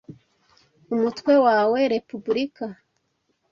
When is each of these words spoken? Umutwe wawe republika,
Umutwe 0.93 1.33
wawe 1.45 1.79
republika, 1.93 2.65